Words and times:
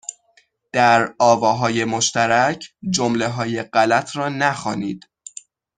در 0.73 1.15
آواهای 1.19 1.85
مشترک 1.85 2.73
جملههای 2.89 3.63
غلط 3.63 4.15
را 4.17 4.29
نخوانید 4.29 5.05